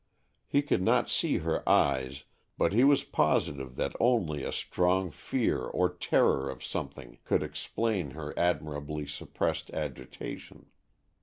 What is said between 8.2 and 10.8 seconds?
admirably suppressed agitation.